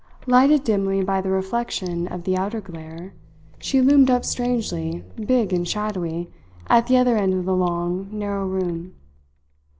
Lighted 0.25 0.63
dimly 0.63 1.03
by 1.03 1.21
the 1.21 1.29
reflection 1.29 2.07
of 2.07 2.23
the 2.23 2.35
outer 2.35 2.59
glare, 2.59 3.13
she 3.59 3.81
loomed 3.81 4.09
up 4.09 4.25
strangely 4.25 5.03
big 5.27 5.53
and 5.53 5.67
shadowy 5.67 6.31
at 6.65 6.87
the 6.87 6.97
other 6.97 7.15
end 7.15 7.35
of 7.35 7.45
the 7.45 7.55
long, 7.55 8.09
narrow 8.11 8.47
room. 8.47 8.95